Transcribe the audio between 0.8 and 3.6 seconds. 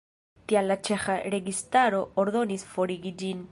ĉeĥa registaro ordonis forigi ĝin.